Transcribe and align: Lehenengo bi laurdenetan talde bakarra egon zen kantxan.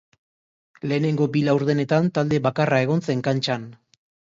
Lehenengo 0.91 1.27
bi 1.35 1.43
laurdenetan 1.49 2.09
talde 2.17 2.41
bakarra 2.49 2.83
egon 2.89 3.07
zen 3.11 3.25
kantxan. 3.31 3.71